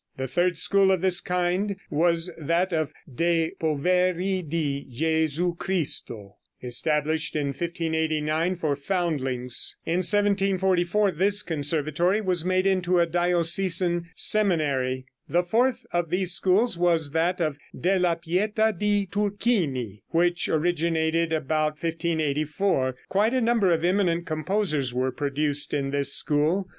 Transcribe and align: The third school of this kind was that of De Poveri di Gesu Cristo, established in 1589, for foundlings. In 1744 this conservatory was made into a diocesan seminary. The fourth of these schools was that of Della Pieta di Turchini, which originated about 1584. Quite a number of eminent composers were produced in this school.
The 0.17 0.25
third 0.27 0.57
school 0.57 0.89
of 0.91 1.01
this 1.01 1.21
kind 1.21 1.75
was 1.91 2.31
that 2.35 2.73
of 2.73 2.91
De 3.17 3.51
Poveri 3.61 4.41
di 4.41 4.85
Gesu 4.89 5.55
Cristo, 5.55 6.37
established 6.63 7.35
in 7.35 7.49
1589, 7.49 8.55
for 8.55 8.75
foundlings. 8.75 9.77
In 9.85 9.97
1744 9.99 11.11
this 11.11 11.43
conservatory 11.43 12.19
was 12.19 12.43
made 12.43 12.65
into 12.65 12.97
a 12.97 13.05
diocesan 13.05 14.09
seminary. 14.15 15.05
The 15.29 15.43
fourth 15.43 15.85
of 15.93 16.09
these 16.09 16.31
schools 16.31 16.79
was 16.79 17.11
that 17.11 17.39
of 17.39 17.57
Della 17.79 18.15
Pieta 18.15 18.73
di 18.75 19.05
Turchini, 19.05 20.01
which 20.07 20.49
originated 20.49 21.31
about 21.31 21.73
1584. 21.73 22.95
Quite 23.07 23.35
a 23.35 23.39
number 23.41 23.71
of 23.71 23.85
eminent 23.85 24.25
composers 24.25 24.95
were 24.95 25.11
produced 25.11 25.75
in 25.75 25.91
this 25.91 26.11
school. 26.11 26.67